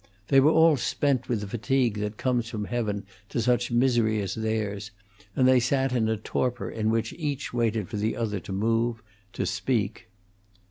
[0.29, 4.33] They were all spent with the fatigue that comes from heaven to such misery as
[4.33, 4.89] theirs,
[5.35, 9.03] and they sat in a torpor in which each waited for the other to move,
[9.33, 10.07] to speak.